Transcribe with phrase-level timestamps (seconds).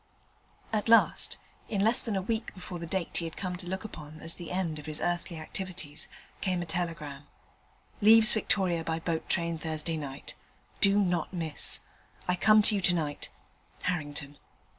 [0.73, 1.37] At last,
[1.69, 4.33] in less than a week before the date he had come to look upon as
[4.33, 6.07] the end of his earthly activities,
[6.41, 7.27] came a telegram:
[8.01, 10.33] 'Leaves Victoria by boat train Thursday night.
[10.79, 11.81] Do not miss.
[12.27, 13.29] I come to you to night.
[13.83, 14.37] Harrington.'